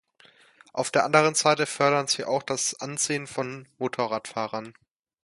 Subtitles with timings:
[0.73, 4.73] Auf der anderen Seite fördern sie auch das Ansehen von Motorradfahrern.